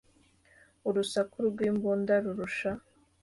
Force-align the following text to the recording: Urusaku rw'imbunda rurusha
Urusaku 0.89 1.37
rw'imbunda 1.49 2.13
rurusha 2.23 2.71